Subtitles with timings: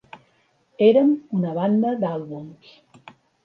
[0.85, 2.77] Érem una banda d'àlbums.